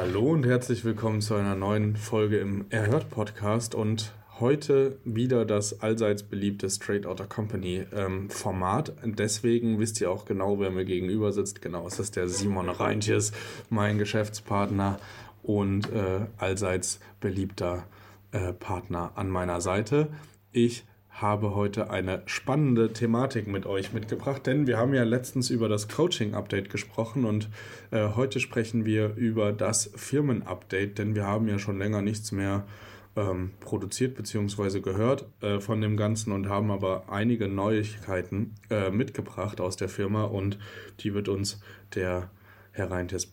[0.00, 5.82] Hallo und herzlich willkommen zu einer neuen Folge im Erhört Podcast und heute wieder das
[5.82, 8.94] allseits beliebte Straight Outta Company ähm, Format.
[9.04, 11.60] Deswegen wisst ihr auch genau, wer mir gegenüber sitzt.
[11.60, 13.32] Genau, es ist der Simon Reintjes,
[13.68, 14.98] mein Geschäftspartner
[15.42, 17.84] und äh, allseits beliebter
[18.32, 20.08] äh, Partner an meiner Seite.
[20.50, 25.68] Ich habe heute eine spannende Thematik mit euch mitgebracht, denn wir haben ja letztens über
[25.68, 27.48] das Coaching-Update gesprochen und
[27.90, 32.64] äh, heute sprechen wir über das Firmen-Update, denn wir haben ja schon länger nichts mehr
[33.16, 34.80] ähm, produziert bzw.
[34.80, 40.24] gehört äh, von dem Ganzen und haben aber einige Neuigkeiten äh, mitgebracht aus der Firma
[40.24, 40.58] und
[41.00, 41.60] die wird uns
[41.94, 42.30] der
[42.72, 43.26] Herr Reintes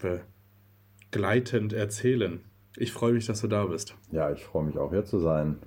[1.12, 2.42] begleitend erzählen.
[2.80, 3.96] Ich freue mich, dass du da bist.
[4.12, 5.58] Ja, ich freue mich auch hier zu sein.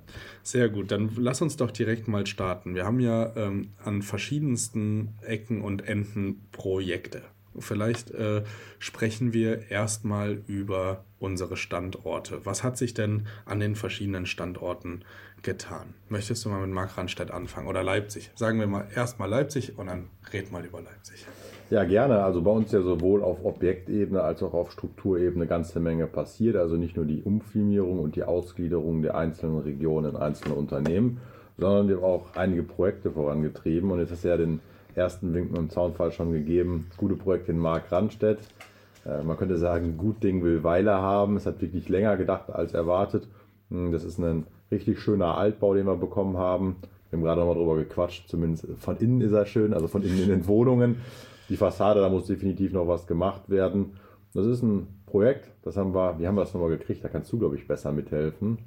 [0.43, 2.73] Sehr gut, dann lass uns doch direkt mal starten.
[2.73, 7.21] Wir haben ja ähm, an verschiedensten Ecken und Enden Projekte.
[7.59, 8.43] Vielleicht äh,
[8.79, 12.45] sprechen wir erstmal über unsere Standorte.
[12.45, 15.03] Was hat sich denn an den verschiedenen Standorten
[15.41, 15.93] getan?
[16.07, 18.31] Möchtest du mal mit Mark Randstedt anfangen oder Leipzig?
[18.35, 21.25] Sagen wir mal erstmal Leipzig und dann red mal über Leipzig.
[21.71, 22.21] Ja, gerne.
[22.21, 26.57] Also bei uns ja sowohl auf Objektebene als auch auf Strukturebene ganze Menge passiert.
[26.57, 31.21] Also nicht nur die Umfirmierung und die Ausgliederung der einzelnen Regionen in einzelne Unternehmen,
[31.57, 33.89] sondern wir haben auch einige Projekte vorangetrieben.
[33.89, 34.59] Und jetzt du ja den
[34.95, 36.87] ersten Wink mit Zaunfall schon gegeben.
[36.97, 38.39] Gute Projekte in Mark Randstedt.
[39.05, 41.37] Äh, man könnte sagen, gut Ding will Weile haben.
[41.37, 43.29] Es hat wirklich länger gedacht als erwartet.
[43.69, 46.75] Hm, das ist ein richtig schöner Altbau, den wir bekommen haben.
[47.09, 48.27] Wir haben gerade noch mal drüber gequatscht.
[48.27, 50.97] Zumindest von innen ist er schön, also von innen in den Wohnungen.
[51.51, 53.97] Die Fassade, da muss definitiv noch was gemacht werden.
[54.33, 57.03] Das ist ein Projekt, das haben wir, wie haben wir das nochmal gekriegt?
[57.03, 58.59] Da kannst du, glaube ich, besser mithelfen.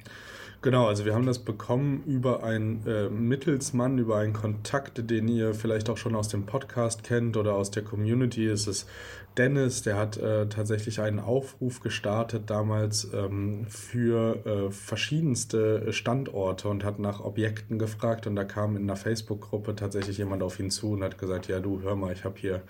[0.65, 5.53] Genau, also wir haben das bekommen über einen äh, Mittelsmann, über einen Kontakt, den ihr
[5.53, 8.47] vielleicht auch schon aus dem Podcast kennt oder aus der Community.
[8.47, 8.89] Es ist
[9.37, 16.83] Dennis, der hat äh, tatsächlich einen Aufruf gestartet damals ähm, für äh, verschiedenste Standorte und
[16.83, 18.27] hat nach Objekten gefragt.
[18.27, 21.61] Und da kam in einer Facebook-Gruppe tatsächlich jemand auf ihn zu und hat gesagt, ja
[21.61, 22.63] du, hör mal, ich habe hier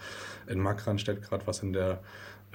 [0.48, 2.00] in Makranstedt gerade was in der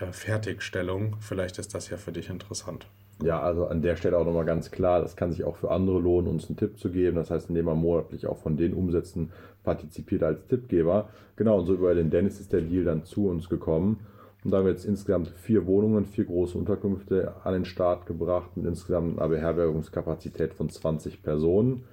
[0.01, 1.15] äh, Fertigstellung.
[1.21, 2.87] Vielleicht ist das ja für dich interessant.
[3.21, 5.99] Ja, also an der Stelle auch nochmal ganz klar, das kann sich auch für andere
[5.99, 7.17] lohnen, uns einen Tipp zu geben.
[7.17, 9.31] Das heißt, indem man monatlich auch von den Umsätzen
[9.63, 11.09] partizipiert als Tippgeber.
[11.35, 13.99] Genau, und so über den Dennis ist der Deal dann zu uns gekommen.
[14.45, 18.55] Und da haben wir jetzt insgesamt vier Wohnungen, vier große Unterkünfte an den Start gebracht
[18.55, 21.83] mit insgesamt einer Beherbergungskapazität von 20 Personen.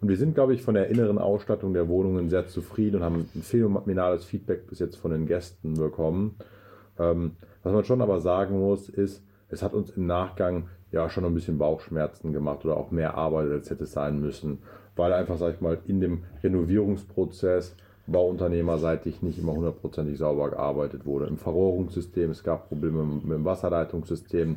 [0.00, 3.28] Und wir sind, glaube ich, von der inneren Ausstattung der Wohnungen sehr zufrieden und haben
[3.34, 6.36] ein phänomenales Feedback bis jetzt von den Gästen bekommen.
[6.96, 7.32] Ähm,
[7.64, 11.34] was man schon aber sagen muss, ist, es hat uns im Nachgang ja schon ein
[11.34, 14.58] bisschen Bauchschmerzen gemacht oder auch mehr Arbeit, als hätte es sein müssen,
[14.94, 17.76] weil einfach, sag ich mal, in dem Renovierungsprozess
[18.06, 21.26] bauunternehmerseitig nicht immer hundertprozentig sauber gearbeitet wurde.
[21.26, 24.56] Im Verrohrungssystem, es gab Probleme mit dem Wasserleitungssystem,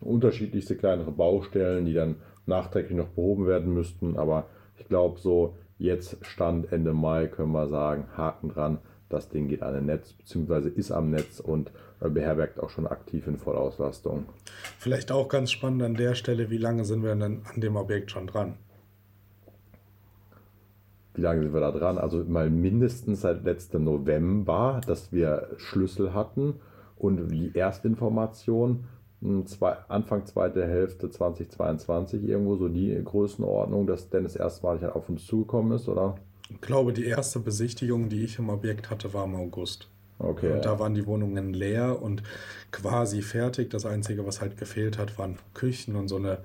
[0.00, 2.16] unterschiedlichste kleinere Baustellen, die dann
[2.46, 4.16] nachträglich noch behoben werden müssten.
[4.16, 4.46] Aber
[4.78, 8.78] ich glaube, so jetzt Stand Ende Mai können wir sagen, Haken dran,
[9.10, 11.70] das Ding geht an ein Netz, beziehungsweise ist am Netz und
[12.00, 14.26] äh, beherbergt auch schon aktiv in Vollauslastung.
[14.78, 18.10] Vielleicht auch ganz spannend an der Stelle, wie lange sind wir denn an dem Objekt
[18.12, 18.54] schon dran?
[21.14, 21.98] Wie lange sind wir da dran?
[21.98, 26.60] Also mal mindestens seit letztem November, dass wir Schlüssel hatten
[26.96, 28.84] und die Erstinformation
[29.20, 35.26] hm, zwei, Anfang zweite Hälfte 2022 irgendwo so die Größenordnung, dass Dennis erstmalig auf uns
[35.26, 36.14] zugekommen ist, oder?
[36.50, 39.88] Ich glaube, die erste Besichtigung, die ich im Objekt hatte, war im August.
[40.18, 40.52] Okay.
[40.52, 42.22] Und da waren die Wohnungen leer und
[42.72, 43.70] quasi fertig.
[43.70, 46.42] Das Einzige, was halt gefehlt hat, waren Küchen und so eine,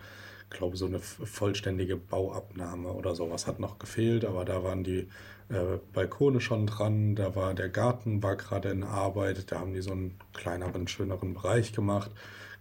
[0.49, 5.07] glaube, so eine vollständige Bauabnahme oder sowas hat noch gefehlt, aber da waren die
[5.49, 9.81] äh, Balkone schon dran, da war der Garten war gerade in Arbeit, da haben die
[9.81, 12.11] so einen kleineren, schöneren Bereich gemacht.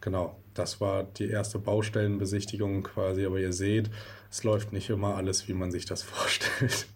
[0.00, 3.90] Genau, das war die erste Baustellenbesichtigung quasi, aber ihr seht,
[4.30, 6.86] es läuft nicht immer alles, wie man sich das vorstellt.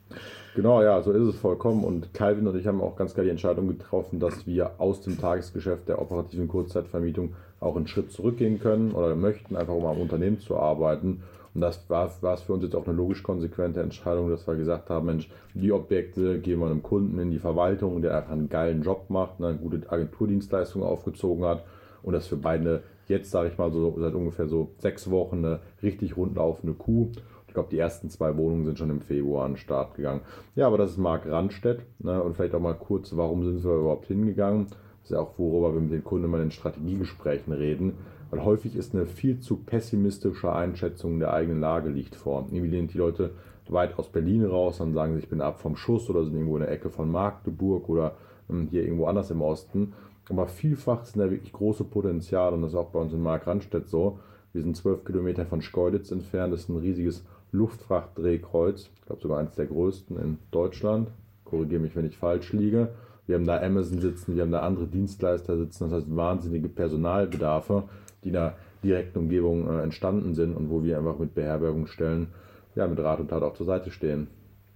[0.59, 1.85] Genau, ja, so ist es vollkommen.
[1.85, 5.17] Und Calvin und ich haben auch ganz klar die Entscheidung getroffen, dass wir aus dem
[5.17, 10.41] Tagesgeschäft der operativen Kurzzeitvermietung auch einen Schritt zurückgehen können oder möchten, einfach um am Unternehmen
[10.41, 11.23] zu arbeiten.
[11.55, 14.57] Und das war, war es für uns jetzt auch eine logisch konsequente Entscheidung, dass wir
[14.57, 18.49] gesagt haben, Mensch, die Objekte geben wir einem Kunden in die Verwaltung, der einfach einen
[18.49, 21.63] geilen Job macht, eine gute Agenturdienstleistung aufgezogen hat
[22.03, 25.61] und das für beide jetzt, sage ich mal, so seit ungefähr so sechs Wochen eine
[25.83, 27.11] richtig rundlaufende Kuh
[27.59, 30.21] glaube, die ersten zwei Wohnungen sind schon im Februar an den Start gegangen.
[30.55, 31.81] Ja, aber das ist Marc Randstedt.
[31.99, 32.23] Ne?
[32.23, 34.67] Und vielleicht auch mal kurz, warum sind wir überhaupt hingegangen?
[34.69, 37.95] Das ist ja auch, worüber wir mit den Kunden immer in Strategiegesprächen reden.
[38.31, 42.47] Weil häufig ist eine viel zu pessimistische Einschätzung der eigenen Lage liegt vor.
[42.49, 43.33] Irgendwie lehnen die Leute
[43.69, 46.63] weit aus Berlin raus und sagen, ich bin ab vom Schuss oder sind irgendwo in
[46.63, 48.15] der Ecke von Magdeburg oder
[48.49, 49.95] ähm, hier irgendwo anders im Osten.
[50.31, 53.47] Aber vielfach sind da wirklich große Potenziale und das ist auch bei uns in Mark
[53.47, 54.19] Randstedt so.
[54.53, 59.39] Wir sind zwölf Kilometer von Schkeuditz entfernt, das ist ein riesiges Luftfrachtdrehkreuz, ich glaube sogar
[59.39, 61.09] eines der größten in Deutschland.
[61.45, 62.91] Korrigiere mich, wenn ich falsch liege.
[63.27, 67.85] Wir haben da Amazon sitzen, wir haben da andere Dienstleister sitzen, das heißt wahnsinnige Personalbedarfe,
[68.25, 72.29] die in der direkten Umgebung äh, entstanden sind und wo wir einfach mit Beherbergungsstellen
[72.75, 74.29] ja, mit Rat und Tat auch zur Seite stehen.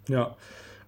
[0.08, 0.36] Ja,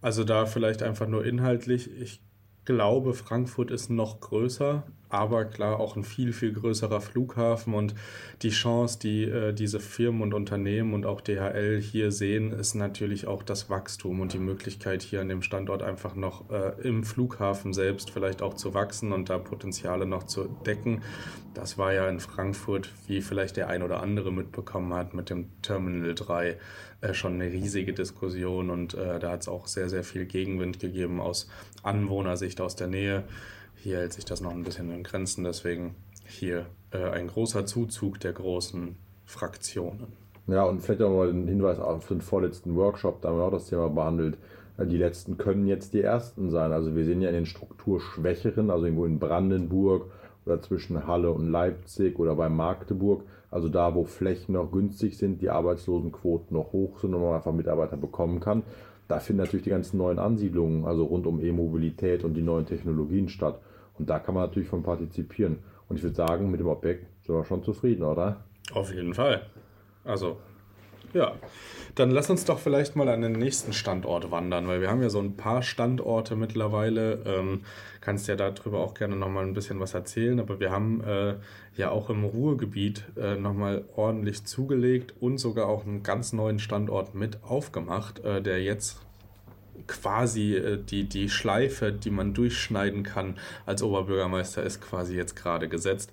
[0.02, 1.90] also da vielleicht einfach nur inhaltlich.
[1.98, 2.20] Ich
[2.64, 4.84] glaube, Frankfurt ist noch größer
[5.14, 7.94] aber klar auch ein viel, viel größerer Flughafen und
[8.42, 13.26] die Chance, die äh, diese Firmen und Unternehmen und auch DHL hier sehen, ist natürlich
[13.26, 17.72] auch das Wachstum und die Möglichkeit hier an dem Standort einfach noch äh, im Flughafen
[17.72, 21.02] selbst vielleicht auch zu wachsen und da Potenziale noch zu decken.
[21.54, 25.46] Das war ja in Frankfurt, wie vielleicht der ein oder andere mitbekommen hat, mit dem
[25.62, 26.58] Terminal 3
[27.00, 30.80] äh, schon eine riesige Diskussion und äh, da hat es auch sehr, sehr viel Gegenwind
[30.80, 31.48] gegeben aus
[31.84, 33.22] Anwohnersicht aus der Nähe.
[33.84, 35.94] Hier hält sich das noch ein bisschen in Grenzen, deswegen
[36.26, 38.96] hier äh, ein großer Zuzug der großen
[39.26, 40.14] Fraktionen.
[40.46, 43.50] Ja, und vielleicht auch mal ein Hinweis auf den vorletzten Workshop, da haben wir auch
[43.50, 44.38] das Thema behandelt.
[44.78, 46.72] Äh, die letzten können jetzt die ersten sein.
[46.72, 50.10] Also wir sehen ja in den Strukturschwächeren, also irgendwo in Brandenburg
[50.46, 55.42] oder zwischen Halle und Leipzig oder bei Magdeburg, also da, wo Flächen noch günstig sind,
[55.42, 58.62] die Arbeitslosenquoten noch hoch sind und man einfach Mitarbeiter bekommen kann,
[59.08, 63.28] da finden natürlich die ganzen neuen Ansiedlungen, also rund um E-Mobilität und die neuen Technologien
[63.28, 63.60] statt.
[63.98, 65.58] Und da kann man natürlich von partizipieren.
[65.88, 68.44] Und ich würde sagen, mit dem Objekt sind wir schon zufrieden, oder?
[68.72, 69.42] Auf jeden Fall.
[70.04, 70.38] Also,
[71.14, 71.32] ja.
[71.94, 75.10] Dann lass uns doch vielleicht mal an den nächsten Standort wandern, weil wir haben ja
[75.10, 77.22] so ein paar Standorte mittlerweile.
[77.24, 77.60] Ähm,
[78.00, 81.36] kannst ja darüber auch gerne nochmal ein bisschen was erzählen, aber wir haben äh,
[81.76, 87.14] ja auch im Ruhrgebiet äh, nochmal ordentlich zugelegt und sogar auch einen ganz neuen Standort
[87.14, 89.00] mit aufgemacht, äh, der jetzt
[89.86, 93.36] quasi äh, die, die Schleife, die man durchschneiden kann
[93.66, 96.12] als Oberbürgermeister, ist quasi jetzt gerade gesetzt.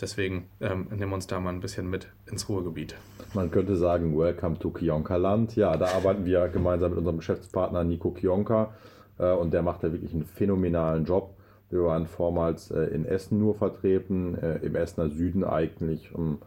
[0.00, 2.96] Deswegen ähm, nehmen wir uns da mal ein bisschen mit ins Ruhrgebiet.
[3.34, 5.56] Man könnte sagen, Welcome to Kionka Land.
[5.56, 8.74] Ja, da arbeiten wir gemeinsam mit unserem Geschäftspartner Nico Kionka
[9.18, 11.34] äh, und der macht da wirklich einen phänomenalen Job.
[11.70, 16.38] Wir waren vormals äh, in Essen nur vertreten, äh, im Essener Süden eigentlich, um,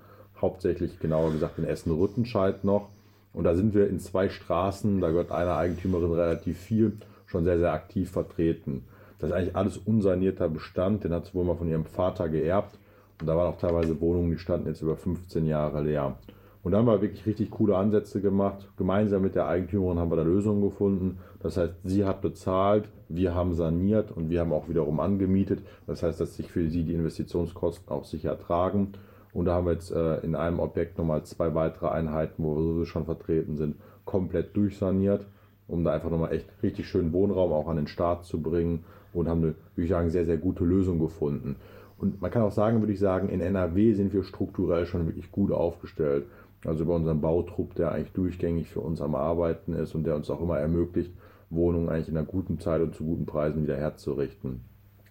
[0.41, 2.89] hauptsächlich genauer gesagt in Essen-Rüttenscheid noch.
[3.33, 7.57] Und da sind wir in zwei Straßen, da gehört einer Eigentümerin relativ viel, schon sehr,
[7.57, 8.83] sehr aktiv vertreten.
[9.19, 12.77] Das ist eigentlich alles unsanierter Bestand, den hat sie wohl mal von ihrem Vater geerbt.
[13.19, 16.17] Und da waren auch teilweise Wohnungen, die standen jetzt über 15 Jahre leer.
[16.63, 18.69] Und da haben wir wirklich richtig coole Ansätze gemacht.
[18.77, 21.19] Gemeinsam mit der Eigentümerin haben wir da Lösungen gefunden.
[21.41, 25.59] Das heißt, sie hat bezahlt, wir haben saniert und wir haben auch wiederum angemietet.
[25.87, 28.93] Das heißt, dass sich für sie die Investitionskosten auch sicher tragen.
[29.33, 32.61] Und da haben wir jetzt äh, in einem Objekt nochmal zwei weitere Einheiten, wo wir
[32.61, 33.75] sowieso schon vertreten sind,
[34.05, 35.25] komplett durchsaniert,
[35.67, 39.27] um da einfach nochmal echt richtig schön Wohnraum auch an den Start zu bringen und
[39.27, 41.55] haben eine, würde ich sagen, sehr, sehr gute Lösung gefunden.
[41.97, 45.31] Und man kann auch sagen, würde ich sagen, in NRW sind wir strukturell schon wirklich
[45.31, 46.25] gut aufgestellt.
[46.65, 50.29] Also bei unserem Bautrupp, der eigentlich durchgängig für uns am Arbeiten ist und der uns
[50.29, 51.11] auch immer ermöglicht,
[51.49, 54.61] Wohnungen eigentlich in einer guten Zeit und zu guten Preisen wieder herzurichten.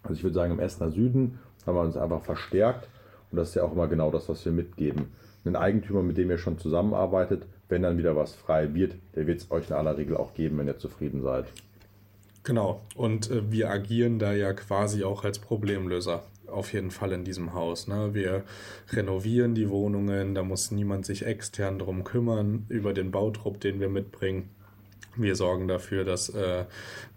[0.02, 2.88] Also ich würde sagen, im Essener Süden haben wir uns einfach verstärkt
[3.32, 5.06] und das ist ja auch immer genau das, was wir mitgeben.
[5.44, 9.40] Ein Eigentümer, mit dem ihr schon zusammenarbeitet, wenn dann wieder was frei wird, der wird
[9.40, 11.46] es euch in aller Regel auch geben, wenn ihr zufrieden seid.
[12.44, 16.22] Genau, und äh, wir agieren da ja quasi auch als Problemlöser.
[16.46, 17.88] Auf jeden Fall in diesem Haus.
[17.88, 18.12] Ne?
[18.12, 18.42] Wir
[18.90, 23.88] renovieren die Wohnungen, da muss niemand sich extern drum kümmern, über den Bautrupp, den wir
[23.88, 24.50] mitbringen.
[25.16, 26.64] Wir sorgen dafür, dass äh,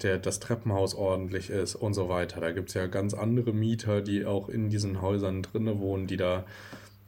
[0.02, 2.42] der, das Treppenhaus ordentlich ist und so weiter.
[2.42, 6.18] Da gibt es ja ganz andere Mieter, die auch in diesen Häusern drinnen wohnen, die
[6.18, 6.46] da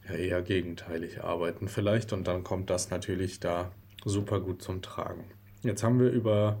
[0.08, 2.12] ja eher gegenteilig arbeiten vielleicht.
[2.12, 3.70] Und dann kommt das natürlich da
[4.04, 5.24] super gut zum Tragen.
[5.62, 6.60] Jetzt haben wir über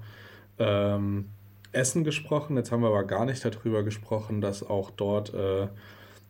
[0.58, 1.30] ähm,
[1.72, 5.68] Essen gesprochen, jetzt haben wir aber gar nicht darüber gesprochen, dass auch dort äh,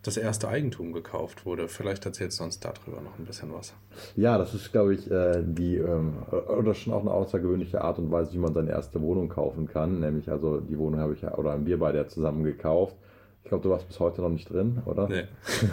[0.02, 1.68] das erste Eigentum gekauft wurde.
[1.68, 3.74] Vielleicht erzählst du uns darüber noch ein bisschen was.
[4.16, 8.10] Ja, das ist, glaube ich, äh, die ähm, oder schon auch eine außergewöhnliche Art und
[8.10, 10.00] Weise, wie man seine erste Wohnung kaufen kann.
[10.00, 12.96] Nämlich, also die Wohnung habe ich ja, oder haben wir beide ja zusammen gekauft.
[13.42, 15.08] Ich glaube, du warst bis heute noch nicht drin, oder?
[15.08, 15.24] Nee.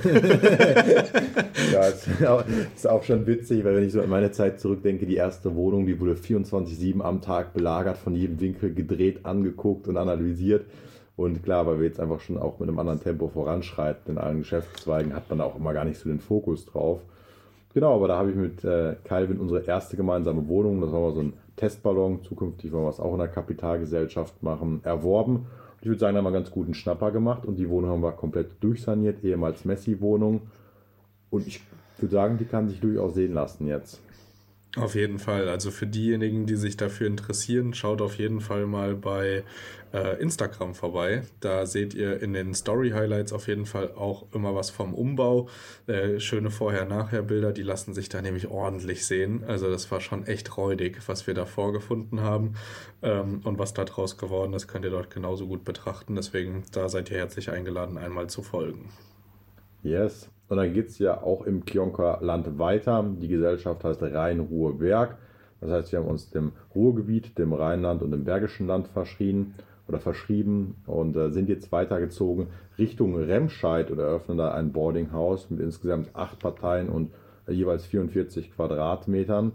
[1.74, 5.06] ja, ist auch, ist auch schon witzig, weil wenn ich so an meine Zeit zurückdenke,
[5.06, 9.98] die erste Wohnung, die wurde 24-7 am Tag belagert, von jedem Winkel gedreht, angeguckt und
[9.98, 10.66] analysiert.
[11.18, 14.40] Und klar, weil wir jetzt einfach schon auch mit einem anderen Tempo voranschreiten in allen
[14.40, 17.00] Geschäftszweigen, hat man auch immer gar nicht so den Fokus drauf.
[17.74, 21.14] Genau, aber da habe ich mit äh, Calvin unsere erste gemeinsame Wohnung, das war mal
[21.14, 25.48] so ein Testballon, zukünftig wollen wir es auch in der Kapitalgesellschaft machen, erworben.
[25.82, 28.02] Ich würde sagen, da haben wir einen ganz guten Schnapper gemacht und die Wohnung haben
[28.02, 30.42] wir komplett durchsaniert, ehemals Messi-Wohnung.
[31.30, 31.62] Und ich
[31.98, 34.02] würde sagen, die kann sich durchaus sehen lassen jetzt.
[34.76, 35.48] Auf jeden Fall.
[35.48, 39.44] Also für diejenigen, die sich dafür interessieren, schaut auf jeden Fall mal bei
[39.94, 41.24] äh, Instagram vorbei.
[41.40, 45.48] Da seht ihr in den Story Highlights auf jeden Fall auch immer was vom Umbau.
[45.88, 49.46] Äh, schöne Vorher-Nachher-Bilder, die lassen sich da nämlich ordentlich sehen.
[49.48, 52.56] Also das war schon echt räudig, was wir da vorgefunden haben.
[53.02, 56.16] Ähm, und was da draus geworden ist, könnt ihr dort genauso gut betrachten.
[56.16, 58.90] Deswegen, da seid ihr herzlich eingeladen, einmal zu folgen.
[59.84, 60.30] Yes.
[60.48, 63.04] Und dann geht es ja auch im Kionker Land weiter.
[63.20, 65.18] Die Gesellschaft heißt Rhein-Ruhr-Berg.
[65.62, 69.56] Das heißt, wir haben uns dem Ruhrgebiet, dem Rheinland und dem Bergischen Land verschrien
[69.88, 72.48] oder verschrieben und äh, sind jetzt weitergezogen
[72.78, 77.12] Richtung Remscheid und eröffnen da ein Boardinghaus mit insgesamt acht Parteien und
[77.48, 79.54] äh, jeweils 44 Quadratmetern.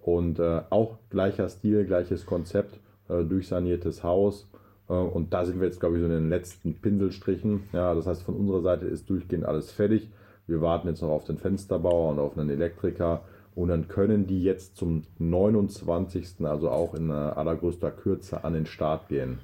[0.00, 4.48] Und äh, auch gleicher Stil, gleiches Konzept, äh, durchsaniertes Haus.
[4.88, 7.64] Äh, und da sind wir jetzt, glaube ich, so in den letzten Pinselstrichen.
[7.72, 10.10] Ja, das heißt, von unserer Seite ist durchgehend alles fertig.
[10.46, 13.22] Wir warten jetzt noch auf den Fensterbauer und auf einen Elektriker.
[13.54, 19.08] Und dann können die jetzt zum 29., also auch in allergrößter Kürze, an den Start
[19.08, 19.40] gehen.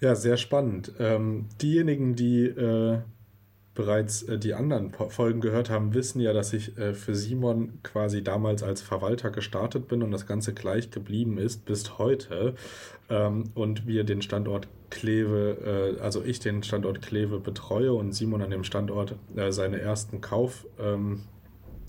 [0.00, 0.92] Ja, sehr spannend.
[0.98, 2.98] Ähm, diejenigen, die äh,
[3.74, 8.22] bereits äh, die anderen Folgen gehört haben, wissen ja, dass ich äh, für Simon quasi
[8.22, 12.54] damals als Verwalter gestartet bin und das Ganze gleich geblieben ist bis heute.
[13.08, 18.42] Ähm, und wir den Standort Kleve, äh, also ich den Standort Kleve betreue und Simon
[18.42, 19.16] an dem Standort
[19.50, 20.66] seine ersten Kauf.
[20.78, 21.22] Ähm,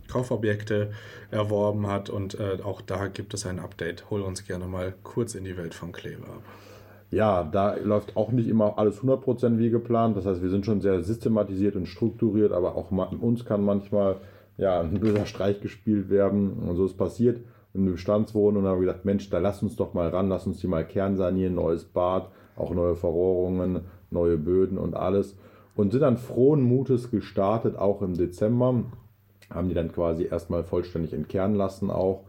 [0.10, 0.92] Kaufobjekte
[1.32, 4.12] erworben hat und auch da gibt es ein Update.
[4.12, 6.44] Hol uns gerne mal kurz in die Welt von Kleve ab.
[7.14, 10.18] Ja, da läuft auch nicht immer alles 100% wie geplant.
[10.18, 14.16] Das heißt, wir sind schon sehr systematisiert und strukturiert, aber auch uns kann manchmal
[14.58, 16.54] ja, ein böser Streich gespielt werden.
[16.54, 17.42] Und so ist passiert
[17.76, 20.60] in einem Bestandswohnung und haben gedacht, Mensch, da lass uns doch mal ran, lass uns
[20.60, 25.38] die mal kernsanieren, neues Bad, auch neue Verrohrungen, neue Böden und alles.
[25.76, 28.86] Und sind dann frohen Mutes gestartet, auch im Dezember.
[29.52, 32.24] Haben die dann quasi erstmal vollständig entkernen lassen auch.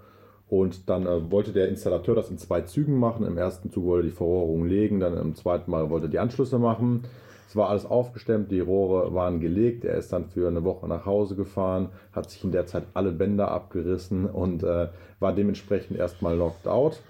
[0.49, 3.27] Und dann äh, wollte der Installateur das in zwei Zügen machen.
[3.27, 6.19] Im ersten Zug wollte er die Verrohrung legen, dann im zweiten Mal wollte er die
[6.19, 7.05] Anschlüsse machen.
[7.49, 9.85] Es war alles aufgestemmt, die Rohre waren gelegt.
[9.85, 13.13] Er ist dann für eine Woche nach Hause gefahren, hat sich in der Zeit alle
[13.13, 14.89] Bänder abgerissen und äh,
[15.21, 17.01] war dementsprechend erstmal locked out.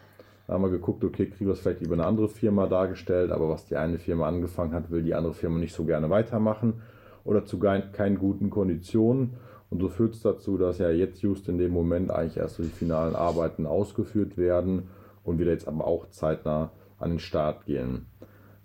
[0.47, 3.49] Da haben wir geguckt, okay, kriegen wir es vielleicht über eine andere Firma dargestellt, aber
[3.49, 6.83] was die eine Firma angefangen hat, will die andere Firma nicht so gerne weitermachen
[7.25, 9.39] oder zu keinen guten Konditionen.
[9.71, 12.63] Und so führt es dazu, dass ja jetzt just in dem Moment eigentlich erst so
[12.63, 14.89] die finalen Arbeiten ausgeführt werden
[15.25, 18.07] und wir jetzt aber auch zeitnah an den Start gehen.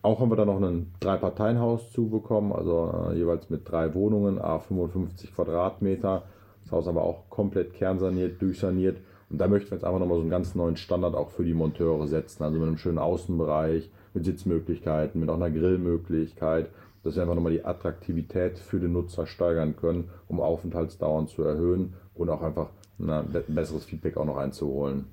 [0.02, 4.60] Auch haben wir da noch ein Drei-Parteien-Haus zubekommen, also äh, jeweils mit drei Wohnungen, a
[4.60, 6.24] 55 Quadratmeter.
[6.64, 8.98] Das Haus aber auch komplett kernsaniert, durchsaniert.
[9.30, 11.54] Und da möchten wir jetzt einfach nochmal so einen ganz neuen Standard auch für die
[11.54, 12.44] Monteure setzen.
[12.44, 16.70] Also mit einem schönen Außenbereich, mit Sitzmöglichkeiten, mit auch einer Grillmöglichkeit
[17.04, 21.94] dass wir einfach nochmal die Attraktivität für den Nutzer steigern können, um Aufenthaltsdauern zu erhöhen
[22.14, 25.06] und auch einfach ein besseres Feedback auch noch einzuholen.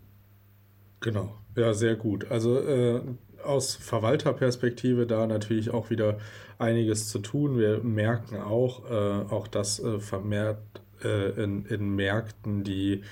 [1.01, 2.31] Genau, ja, sehr gut.
[2.31, 3.01] Also äh,
[3.45, 6.19] aus Verwalterperspektive da natürlich auch wieder
[6.59, 7.59] einiges zu tun.
[7.59, 10.59] Wir merken auch, äh, auch dass äh, vermehrt
[11.05, 13.03] äh, in, in Märkten, die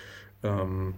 [0.43, 0.95] ähm,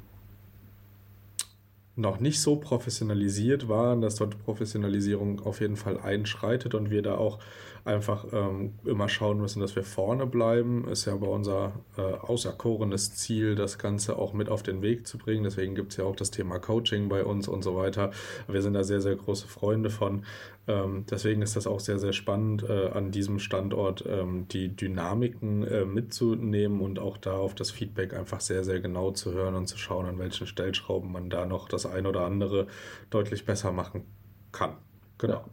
[1.96, 7.16] noch nicht so professionalisiert waren, dass dort Professionalisierung auf jeden Fall einschreitet und wir da
[7.16, 7.38] auch
[7.86, 10.88] einfach ähm, immer schauen müssen, dass wir vorne bleiben.
[10.88, 15.18] Ist ja aber unser äh, auserkorenes Ziel, das Ganze auch mit auf den Weg zu
[15.18, 15.44] bringen.
[15.44, 18.10] Deswegen gibt es ja auch das Thema Coaching bei uns und so weiter.
[18.48, 20.24] Wir sind da sehr, sehr große Freunde von.
[20.68, 25.62] Ähm, deswegen ist das auch sehr, sehr spannend, äh, an diesem Standort ähm, die Dynamiken
[25.62, 29.68] äh, mitzunehmen und auch da auf das Feedback einfach sehr, sehr genau zu hören und
[29.68, 32.66] zu schauen, an welchen Stellschrauben man da noch das ein oder andere
[33.10, 34.04] deutlich besser machen
[34.50, 34.76] kann.
[35.18, 35.34] Genau.
[35.34, 35.44] Ja.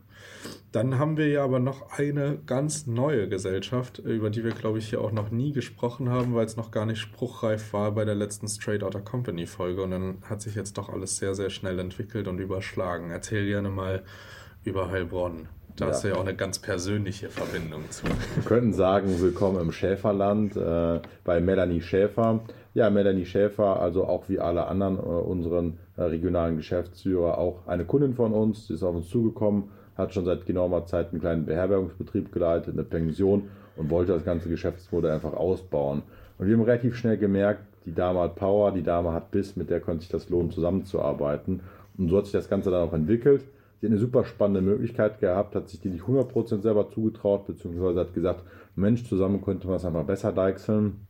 [0.74, 4.89] Dann haben wir ja aber noch eine ganz neue Gesellschaft, über die wir, glaube ich,
[4.89, 8.15] hier auch noch nie gesprochen haben, weil es noch gar nicht spruchreif war bei der
[8.15, 9.84] letzten Straight Outta Company Folge.
[9.84, 13.12] Und dann hat sich jetzt doch alles sehr, sehr schnell entwickelt und überschlagen.
[13.12, 14.01] Erzähl gerne mal
[14.63, 15.48] über Heilbronn.
[15.75, 15.92] Da ja.
[15.92, 18.08] hast du ja auch eine ganz persönliche Verbindung zu.
[18.08, 22.39] Wir könnten sagen, willkommen im Schäferland äh, bei Melanie Schäfer.
[22.74, 27.86] Ja, Melanie Schäfer, also auch wie alle anderen äh, unseren äh, regionalen Geschäftsführer, auch eine
[27.86, 29.65] Kundin von uns, die ist auf uns zugekommen,
[29.96, 34.50] hat schon seit genauer Zeit einen kleinen Beherbergungsbetrieb geleitet, eine Pension und wollte das ganze
[34.50, 36.04] Geschäftsmodell einfach ausbauen.
[36.38, 39.70] Und wir haben relativ schnell gemerkt, die Dame hat Power, die Dame hat Biss, mit
[39.70, 41.62] der könnte sich das lohnen, zusammenzuarbeiten.
[41.98, 43.44] Und so hat sich das Ganze dann auch entwickelt.
[43.80, 48.00] Sie hat eine super spannende Möglichkeit gehabt, hat sich die nicht 100% selber zugetraut, beziehungsweise
[48.00, 48.44] hat gesagt,
[48.76, 51.06] Mensch, zusammen könnte man es einfach besser deichseln.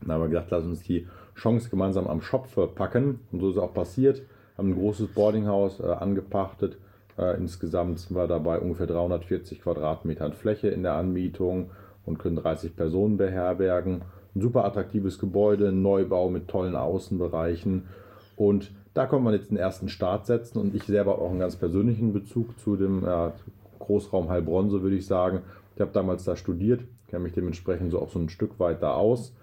[0.00, 3.20] Dann haben wir gedacht, lass uns die Chance gemeinsam am Schopf packen.
[3.30, 4.22] Und so ist es auch passiert.
[4.56, 6.78] Haben ein großes Boardinghaus äh, angepachtet.
[7.18, 11.70] Äh, insgesamt sind wir dabei ungefähr 340 Quadratmetern Fläche in der Anmietung
[12.06, 14.02] und können 30 Personen beherbergen.
[14.34, 17.84] Ein super attraktives Gebäude, ein Neubau mit tollen Außenbereichen.
[18.36, 21.56] Und da konnte man jetzt den ersten Start setzen und ich selber auch einen ganz
[21.56, 23.32] persönlichen Bezug zu dem ja,
[23.78, 25.40] Großraum Heilbronn, so würde ich sagen.
[25.74, 28.94] Ich habe damals da studiert, kenne mich dementsprechend so auch so ein Stück weit da
[28.94, 29.34] aus.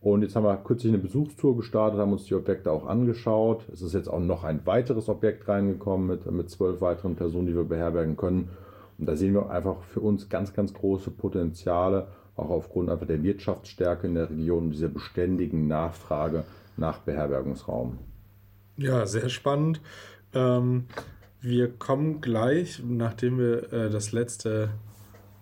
[0.00, 3.66] Und jetzt haben wir kürzlich eine Besuchstour gestartet, haben uns die Objekte auch angeschaut.
[3.70, 7.54] Es ist jetzt auch noch ein weiteres Objekt reingekommen mit, mit zwölf weiteren Personen, die
[7.54, 8.48] wir beherbergen können.
[8.98, 13.22] Und da sehen wir einfach für uns ganz, ganz große Potenziale, auch aufgrund einfach der
[13.22, 16.44] Wirtschaftsstärke in der Region und dieser beständigen Nachfrage
[16.78, 17.98] nach Beherbergungsraum.
[18.78, 19.82] Ja, sehr spannend.
[20.32, 20.86] Ähm,
[21.42, 24.70] wir kommen gleich, nachdem wir äh, das letzte,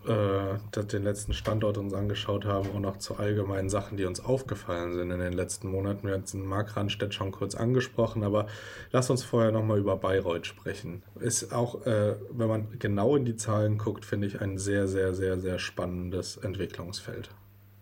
[0.08, 4.94] äh, den letzten Standort uns angeschaut haben, auch noch zu allgemeinen Sachen, die uns aufgefallen
[4.94, 6.06] sind in den letzten Monaten.
[6.06, 8.46] Wir haben jetzt Mark Randstedt schon kurz angesprochen, aber
[8.90, 11.02] lass uns vorher nochmal über Bayreuth sprechen.
[11.20, 15.14] Ist auch, äh, wenn man genau in die Zahlen guckt, finde ich ein sehr, sehr,
[15.14, 17.30] sehr, sehr spannendes Entwicklungsfeld.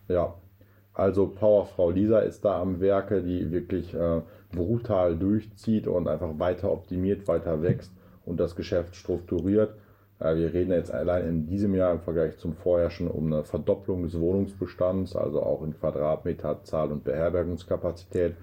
[0.09, 0.35] Ja,
[0.97, 6.73] also Powerfrau Lisa ist da am Werke, die wirklich äh, brutal durchzieht und einfach weiter
[6.73, 7.93] optimiert, weiter wächst
[8.25, 9.75] und das Geschäft strukturiert.
[10.19, 14.03] Wir reden jetzt allein in diesem Jahr im Vergleich zum Vorjahr schon um eine Verdopplung
[14.03, 18.35] des Wohnungsbestands, also auch in Quadratmeterzahl und Beherbergungskapazität.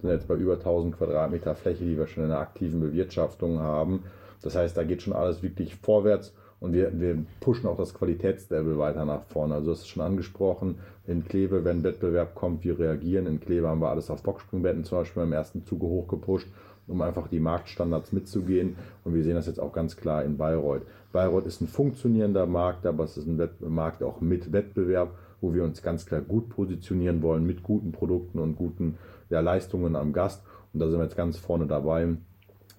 [0.00, 3.58] Wir sind jetzt bei über 1000 Quadratmeter Fläche, die wir schon in der aktiven Bewirtschaftung
[3.58, 4.04] haben.
[4.40, 8.78] Das heißt, da geht schon alles wirklich vorwärts und wir, wir pushen auch das Qualitätslevel
[8.78, 9.54] weiter nach vorne.
[9.54, 13.26] Also das ist schon angesprochen, in Kleve, wenn Wettbewerb kommt, wir reagieren.
[13.26, 16.48] In Kleve haben wir alles auf Boxspringbetten zum Beispiel im ersten Zuge hochgepusht,
[16.88, 18.76] um einfach die Marktstandards mitzugehen.
[19.04, 20.82] Und wir sehen das jetzt auch ganz klar in Bayreuth.
[21.12, 25.64] Bayreuth ist ein funktionierender Markt, aber es ist ein Markt auch mit Wettbewerb, wo wir
[25.64, 28.98] uns ganz klar gut positionieren wollen, mit guten Produkten und guten
[29.30, 30.42] ja, Leistungen am Gast.
[30.72, 32.08] Und da sind wir jetzt ganz vorne dabei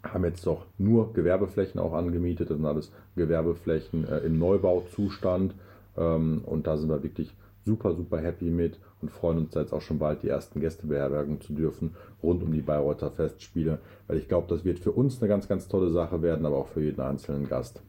[0.04, 2.50] haben jetzt doch nur Gewerbeflächen auch angemietet.
[2.50, 5.54] Das sind alles Gewerbeflächen äh, im Neubauzustand.
[5.98, 7.34] Ähm, und da sind wir wirklich
[7.70, 11.40] super, super happy mit und freuen uns jetzt auch schon bald die ersten Gäste beherbergen
[11.40, 13.80] zu dürfen rund um die Bayreuther Festspiele.
[14.08, 16.68] Weil ich glaube, das wird für uns eine ganz, ganz tolle Sache werden, aber auch
[16.68, 17.82] für jeden einzelnen Gast.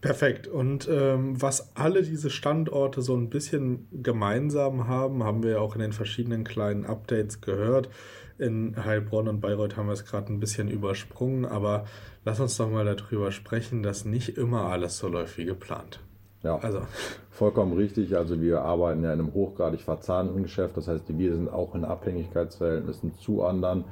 [0.00, 0.48] Perfekt.
[0.48, 5.80] Und ähm, was alle diese Standorte so ein bisschen gemeinsam haben, haben wir auch in
[5.80, 7.88] den verschiedenen kleinen Updates gehört.
[8.38, 11.84] In Heilbronn und Bayreuth haben wir es gerade ein bisschen übersprungen, aber
[12.24, 16.00] lass uns doch mal darüber sprechen, dass nicht immer alles so läuft wie geplant.
[16.42, 16.82] Ja, also.
[17.30, 18.16] vollkommen richtig.
[18.16, 20.76] Also wir arbeiten ja in einem hochgradig verzahnten Geschäft.
[20.76, 23.84] Das heißt, wir sind auch in Abhängigkeitsverhältnissen zu anderen.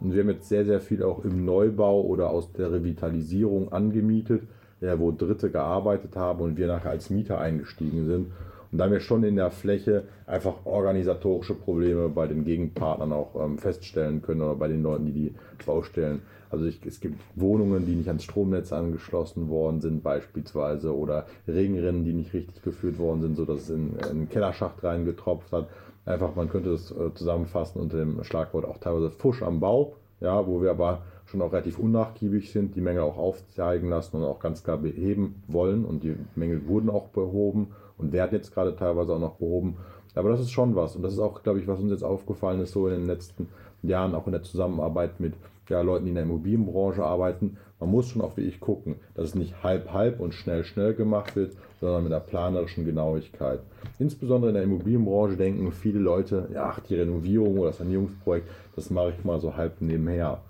[0.00, 4.42] Und wir haben jetzt sehr, sehr viel auch im Neubau oder aus der Revitalisierung angemietet,
[4.80, 8.32] ja, wo Dritte gearbeitet haben und wir nachher als Mieter eingestiegen sind.
[8.72, 13.58] Und da wir schon in der Fläche einfach organisatorische Probleme bei den Gegenpartnern auch ähm,
[13.58, 15.34] feststellen können oder bei den Leuten, die die
[15.66, 16.22] Baustellen.
[16.48, 22.04] Also ich, es gibt Wohnungen, die nicht ans Stromnetz angeschlossen worden sind beispielsweise oder Regenrinnen,
[22.04, 25.68] die nicht richtig geführt worden sind, sodass es in, in einen Kellerschacht reingetropft hat.
[26.06, 30.46] Einfach, man könnte das äh, zusammenfassen unter dem Schlagwort auch teilweise Fusch am Bau, ja,
[30.46, 34.38] wo wir aber schon auch relativ unnachgiebig sind, die Mängel auch aufzeigen lassen und auch
[34.38, 37.68] ganz klar beheben wollen und die Mängel wurden auch behoben
[37.98, 39.78] und werden jetzt gerade teilweise auch noch behoben.
[40.14, 40.94] Aber das ist schon was.
[40.94, 43.48] Und das ist auch, glaube ich, was uns jetzt aufgefallen ist, so in den letzten
[43.82, 45.32] Jahren, auch in der Zusammenarbeit mit
[45.70, 49.34] ja, Leuten, die in der Immobilienbranche arbeiten, man muss schon auch wirklich gucken, dass es
[49.34, 53.60] nicht halb halb und schnell schnell gemacht wird, sondern mit einer planerischen Genauigkeit.
[53.98, 58.90] Insbesondere in der Immobilienbranche denken viele Leute, ja, ach, die Renovierung oder das Sanierungsprojekt, das
[58.90, 60.42] mache ich mal so halb nebenher.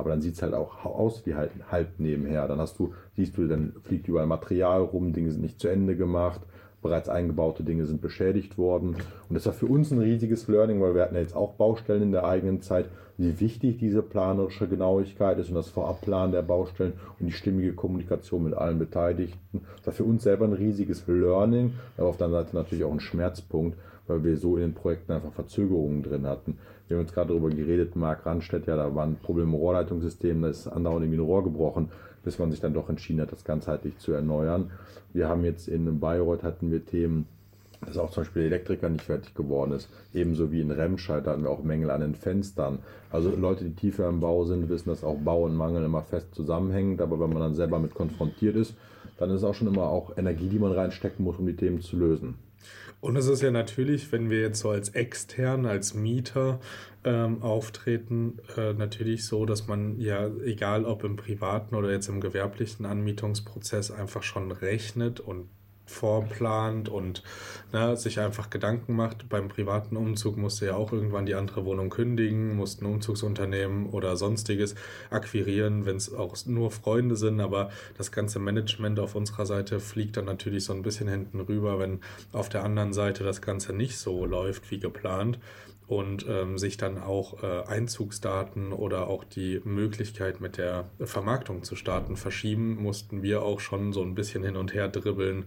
[0.00, 2.48] Aber dann sieht es halt auch aus wie halt halb nebenher.
[2.48, 5.94] Dann hast du, siehst du, dann fliegt überall Material rum, Dinge sind nicht zu Ende
[5.94, 6.40] gemacht,
[6.82, 8.96] bereits eingebaute Dinge sind beschädigt worden.
[9.28, 12.02] Und das war für uns ein riesiges Learning, weil wir hatten ja jetzt auch Baustellen
[12.02, 12.86] in der eigenen Zeit,
[13.18, 18.44] wie wichtig diese planerische Genauigkeit ist und das Vorabplanen der Baustellen und die stimmige Kommunikation
[18.44, 19.60] mit allen Beteiligten.
[19.76, 22.92] Das war für uns selber ein riesiges Learning, aber auf der anderen Seite natürlich auch
[22.92, 26.58] ein Schmerzpunkt, weil wir so in den Projekten einfach Verzögerungen drin hatten.
[26.88, 30.42] Wir haben jetzt gerade darüber geredet, Marc Randstedt, ja, da war ein Problem im Rohrleitungssystem,
[30.42, 31.90] da ist andauernd irgendwie ein Rohr gebrochen,
[32.24, 34.70] bis man sich dann doch entschieden hat, das ganzheitlich zu erneuern.
[35.12, 37.26] Wir haben jetzt in Bayreuth hatten wir Themen,
[37.86, 39.88] dass auch zum Beispiel der Elektriker nicht fertig geworden ist.
[40.12, 42.80] Ebenso wie in Remscheid hatten wir auch Mängel an den Fenstern.
[43.10, 46.34] Also Leute, die tiefer im Bau sind, wissen, dass auch Bau und Mangel immer fest
[46.34, 47.00] zusammenhängt.
[47.00, 48.74] Aber wenn man dann selber mit konfrontiert ist,
[49.18, 51.80] dann ist es auch schon immer auch Energie, die man reinstecken muss, um die Themen
[51.80, 52.34] zu lösen.
[53.00, 56.60] Und es ist ja natürlich, wenn wir jetzt so als extern, als Mieter
[57.02, 62.20] ähm, auftreten, äh, natürlich so, dass man ja, egal ob im privaten oder jetzt im
[62.20, 65.48] gewerblichen Anmietungsprozess, einfach schon rechnet und
[65.90, 67.22] vorplant und
[67.72, 69.28] ne, sich einfach Gedanken macht.
[69.28, 74.74] Beim privaten Umzug musste ja auch irgendwann die andere Wohnung kündigen, mussten Umzugsunternehmen oder sonstiges
[75.10, 77.40] akquirieren, wenn es auch nur Freunde sind.
[77.40, 81.78] Aber das ganze Management auf unserer Seite fliegt dann natürlich so ein bisschen hinten rüber,
[81.78, 82.00] wenn
[82.32, 85.38] auf der anderen Seite das Ganze nicht so läuft wie geplant
[85.90, 91.74] und ähm, sich dann auch äh, Einzugsdaten oder auch die Möglichkeit mit der Vermarktung zu
[91.74, 95.46] starten verschieben, mussten wir auch schon so ein bisschen hin und her dribbeln,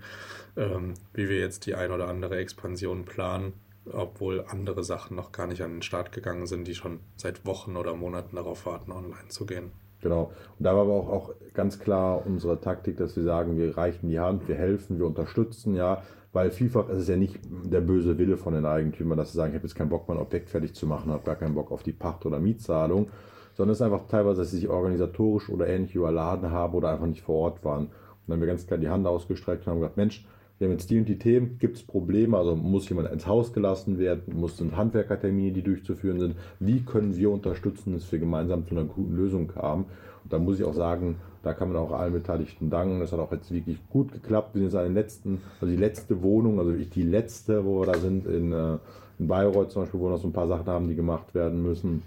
[0.57, 3.53] ähm, wie wir jetzt die ein oder andere Expansion planen,
[3.89, 7.77] obwohl andere Sachen noch gar nicht an den Start gegangen sind, die schon seit Wochen
[7.77, 9.71] oder Monaten darauf warten, online zu gehen.
[10.01, 10.33] Genau.
[10.59, 14.09] Und da war aber auch, auch ganz klar unsere Taktik, dass wir sagen, wir reichen
[14.09, 16.03] die Hand, wir helfen, wir unterstützen, ja,
[16.33, 19.51] weil vielfach ist es ja nicht der böse Wille von den Eigentümern, dass sie sagen,
[19.51, 21.83] ich habe jetzt keinen Bock, mein Objekt fertig zu machen, habe gar keinen Bock auf
[21.83, 23.09] die Pacht- oder Mietzahlung,
[23.53, 27.05] sondern es ist einfach teilweise, dass sie sich organisatorisch oder ähnlich überladen haben oder einfach
[27.05, 27.85] nicht vor Ort waren.
[27.85, 27.91] Und
[28.27, 30.25] dann haben wir ganz klar die Hand ausgestreckt und haben gesagt, Mensch,
[30.63, 33.51] wir haben jetzt die und die Themen, gibt es Probleme, also muss jemand ins Haus
[33.51, 38.65] gelassen werden, muss sind Handwerkertermine, die durchzuführen sind, wie können wir unterstützen, dass wir gemeinsam
[38.65, 39.85] zu einer guten Lösung kamen.
[40.23, 43.01] Und da muss ich auch sagen, da kann man auch allen Beteiligten danken.
[43.01, 44.55] Das hat auch jetzt wirklich gut geklappt.
[44.55, 47.81] Wir sind jetzt an den letzten, also die letzte Wohnung, also wirklich die letzte, wo
[47.81, 48.77] wir da sind, in, äh,
[49.19, 52.03] in Bayreuth zum Beispiel, wo noch so ein paar Sachen haben, die gemacht werden müssen.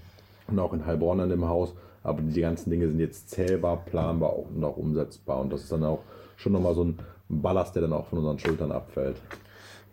[0.49, 1.75] Und auch in Heilbronn an dem Haus.
[2.03, 5.40] Aber die ganzen Dinge sind jetzt zählbar, planbar und auch umsetzbar.
[5.42, 6.01] Und das ist dann auch
[6.37, 9.17] schon nochmal so ein Ballast, der dann auch von unseren Schultern abfällt.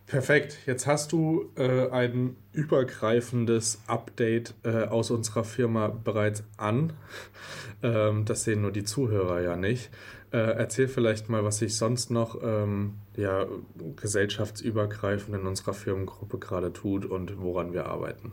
[0.06, 0.58] Perfekt.
[0.66, 6.94] Jetzt hast du äh, ein übergreifendes Update äh, aus unserer Firma bereits an.
[7.82, 9.90] Ähm, das sehen nur die Zuhörer ja nicht.
[10.32, 13.46] Äh, erzähl vielleicht mal, was sich sonst noch ähm, ja,
[13.98, 18.32] gesellschaftsübergreifend in unserer Firmengruppe gerade tut und woran wir arbeiten.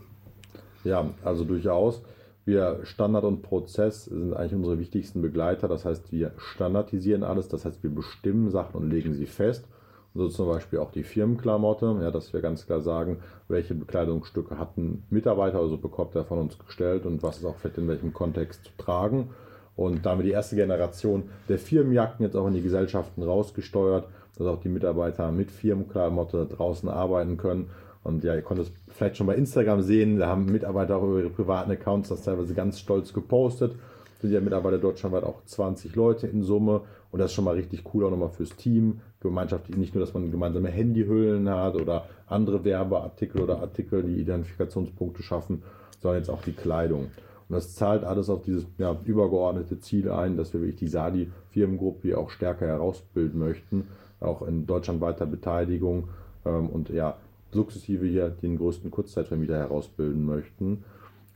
[0.83, 2.01] Ja, also durchaus.
[2.43, 5.67] Wir Standard und Prozess sind eigentlich unsere wichtigsten Begleiter.
[5.67, 7.47] Das heißt, wir standardisieren alles.
[7.47, 9.67] Das heißt, wir bestimmen Sachen und legen sie fest.
[10.13, 15.03] So zum Beispiel auch die Firmenklamotte, ja, dass wir ganz klar sagen, welche Bekleidungsstücke hatten
[15.09, 18.65] Mitarbeiter, also bekommt er von uns gestellt und was ist auch vielleicht in welchem Kontext
[18.65, 19.29] zu tragen.
[19.77, 24.05] Und da haben wir die erste Generation der Firmenjacken jetzt auch in die Gesellschaften rausgesteuert,
[24.37, 27.69] dass auch die Mitarbeiter mit Firmenklamotte draußen arbeiten können.
[28.03, 31.19] Und ja, ihr konntet es vielleicht schon bei Instagram sehen, da haben Mitarbeiter auch über
[31.19, 33.75] ihre privaten Accounts das teilweise ganz stolz gepostet.
[34.21, 37.83] Sind ja mittlerweile deutschlandweit auch 20 Leute in Summe und das ist schon mal richtig
[37.93, 39.01] cool auch nochmal fürs Team.
[39.19, 45.21] Gemeinschaftlich nicht nur, dass man gemeinsame Handyhüllen hat oder andere Werbeartikel oder Artikel, die Identifikationspunkte
[45.21, 45.63] schaffen,
[46.01, 47.11] sondern jetzt auch die Kleidung.
[47.49, 52.17] Und das zahlt alles auf dieses ja, übergeordnete Ziel ein, dass wir wirklich die Sadi-Firmengruppe
[52.17, 53.87] auch stärker herausbilden möchten,
[54.21, 56.07] auch in deutschlandweiter Beteiligung
[56.45, 57.17] ähm, und ja,
[57.51, 60.83] sukzessive hier den größten Kurzzeitvermieter herausbilden möchten.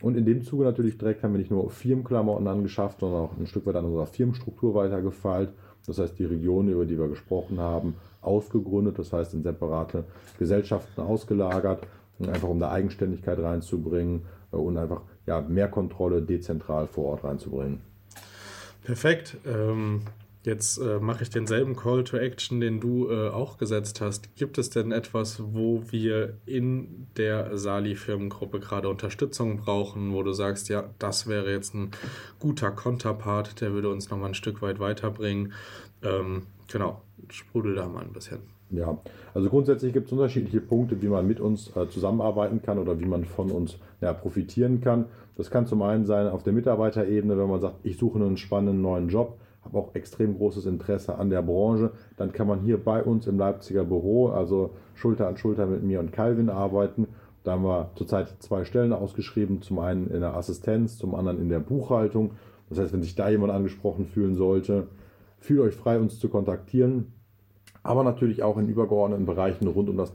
[0.01, 3.47] Und in dem Zuge natürlich direkt haben wir nicht nur Firmenklamotten angeschafft, sondern auch ein
[3.47, 5.49] Stück weit an unserer Firmenstruktur weitergefeilt.
[5.87, 10.03] Das heißt, die Regionen, über die wir gesprochen haben, ausgegründet, das heißt in separate
[10.39, 11.87] Gesellschaften ausgelagert,
[12.19, 17.81] einfach um da Eigenständigkeit reinzubringen äh, und einfach ja, mehr Kontrolle dezentral vor Ort reinzubringen.
[18.83, 19.37] Perfekt.
[19.45, 20.01] Ähm,
[20.45, 24.35] Jetzt äh, mache ich denselben Call to Action, den du äh, auch gesetzt hast.
[24.35, 30.69] Gibt es denn etwas, wo wir in der Sali-Firmengruppe gerade Unterstützung brauchen, wo du sagst,
[30.69, 31.89] ja, das wäre jetzt ein
[32.39, 35.53] guter Konterpart, der würde uns nochmal ein Stück weit weiterbringen?
[36.03, 38.37] Ähm, genau, sprudel da mal ein bisschen.
[38.69, 38.99] Ja,
[39.33, 43.05] also grundsätzlich gibt es unterschiedliche Punkte, wie man mit uns äh, zusammenarbeiten kann oder wie
[43.05, 45.05] man von uns ja, profitieren kann.
[45.37, 48.83] Das kann zum einen sein auf der Mitarbeiterebene, wenn man sagt, ich suche einen spannenden
[48.83, 53.03] neuen Job, habe auch extrem großes Interesse an der Branche, dann kann man hier bei
[53.03, 57.07] uns im Leipziger Büro, also Schulter an Schulter mit mir und Calvin arbeiten.
[57.43, 61.49] Da haben wir zurzeit zwei Stellen ausgeschrieben, zum einen in der Assistenz, zum anderen in
[61.49, 62.31] der Buchhaltung.
[62.69, 64.87] Das heißt, wenn sich da jemand angesprochen fühlen sollte,
[65.39, 67.13] fühlt euch frei, uns zu kontaktieren
[67.85, 70.13] aber natürlich auch in übergeordneten Bereichen rund um das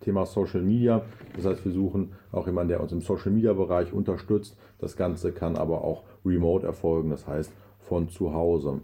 [0.00, 1.00] Thema Social Media.
[1.34, 4.58] Das heißt, wir suchen auch jemanden, der uns im Social Media Bereich unterstützt.
[4.78, 7.50] Das Ganze kann aber auch remote erfolgen, das heißt
[7.88, 8.80] von zu Hause.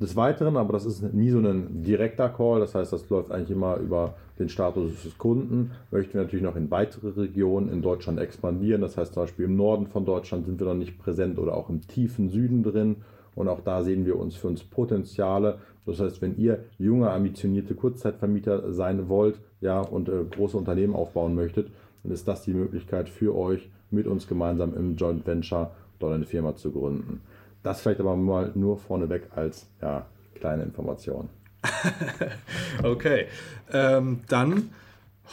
[0.00, 3.50] Des Weiteren, aber das ist nie so ein direkter Call, das heißt, das läuft eigentlich
[3.50, 8.18] immer über den Status des Kunden, möchten wir natürlich noch in weitere Regionen in Deutschland
[8.18, 8.80] expandieren.
[8.80, 11.68] Das heißt zum Beispiel im Norden von Deutschland sind wir noch nicht präsent oder auch
[11.68, 12.96] im tiefen Süden drin.
[13.34, 15.58] Und auch da sehen wir uns für uns Potenziale.
[15.86, 21.34] Das heißt, wenn ihr junge, ambitionierte Kurzzeitvermieter sein wollt ja, und äh, große Unternehmen aufbauen
[21.34, 21.70] möchtet,
[22.02, 26.24] dann ist das die Möglichkeit für euch, mit uns gemeinsam im Joint Venture dort eine
[26.24, 27.20] Firma zu gründen.
[27.62, 31.28] Das vielleicht aber mal nur vorneweg als ja, kleine Information.
[32.82, 33.26] okay,
[33.72, 34.70] ähm, dann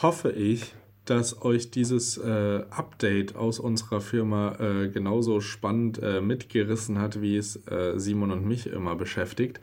[0.02, 0.74] hoffe ich,
[1.06, 7.36] dass euch dieses äh, Update aus unserer Firma äh, genauso spannend äh, mitgerissen hat, wie
[7.36, 9.58] es äh, Simon und mich immer beschäftigt.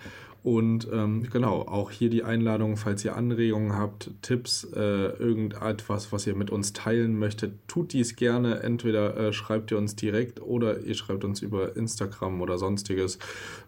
[0.45, 6.27] Und ähm, genau, auch hier die Einladung, falls ihr Anregungen habt, Tipps, äh, irgendetwas, was
[6.27, 8.59] ihr mit uns teilen möchtet, tut dies gerne.
[8.59, 13.17] Entweder äh, schreibt ihr uns direkt oder ihr schreibt uns über Instagram oder sonstiges,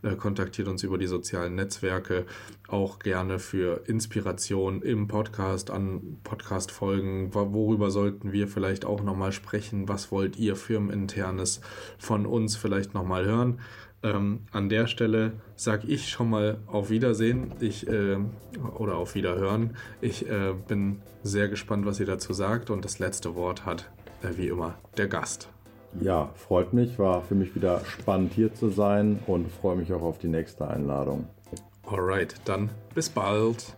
[0.03, 2.27] äh, kontaktiert uns über die sozialen Netzwerke.
[2.67, 7.33] Auch gerne für Inspiration im Podcast, an Podcast-Folgen.
[7.33, 9.89] Worüber sollten wir vielleicht auch nochmal sprechen?
[9.89, 11.59] Was wollt ihr firmeninternes
[11.97, 13.61] von uns vielleicht nochmal hören?
[14.03, 18.17] Ähm, an der Stelle sage ich schon mal auf Wiedersehen ich, äh,
[18.77, 19.75] oder auf Wiederhören.
[20.01, 23.89] Ich äh, bin sehr gespannt, was ihr dazu sagt und das letzte Wort hat,
[24.21, 25.49] äh, wie immer, der Gast.
[25.99, 30.03] Ja, freut mich, war für mich wieder spannend hier zu sein und freue mich auch
[30.03, 31.27] auf die nächste Einladung.
[31.83, 33.77] Alright, dann bis bald.